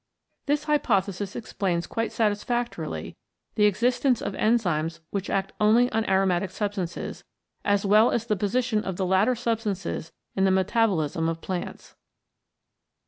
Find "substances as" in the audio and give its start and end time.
6.49-7.85